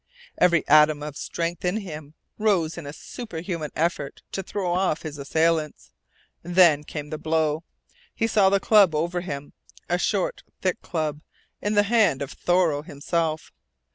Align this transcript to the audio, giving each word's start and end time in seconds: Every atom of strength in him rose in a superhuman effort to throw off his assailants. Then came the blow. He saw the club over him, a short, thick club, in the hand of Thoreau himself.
Every 0.39 0.67
atom 0.67 1.03
of 1.03 1.15
strength 1.15 1.63
in 1.63 1.77
him 1.81 2.15
rose 2.39 2.75
in 2.75 2.87
a 2.87 2.91
superhuman 2.91 3.69
effort 3.75 4.23
to 4.31 4.41
throw 4.41 4.73
off 4.73 5.03
his 5.03 5.19
assailants. 5.19 5.91
Then 6.41 6.83
came 6.83 7.11
the 7.11 7.19
blow. 7.19 7.63
He 8.15 8.25
saw 8.25 8.49
the 8.49 8.59
club 8.59 8.95
over 8.95 9.21
him, 9.21 9.53
a 9.87 9.99
short, 9.99 10.41
thick 10.59 10.81
club, 10.81 11.21
in 11.61 11.75
the 11.75 11.83
hand 11.83 12.23
of 12.23 12.31
Thoreau 12.31 12.81
himself. 12.81 13.51